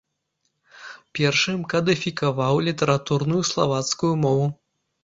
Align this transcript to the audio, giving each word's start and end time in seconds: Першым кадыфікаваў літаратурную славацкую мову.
Першым 1.19 1.59
кадыфікаваў 1.75 2.55
літаратурную 2.71 3.43
славацкую 3.53 4.13
мову. 4.27 4.45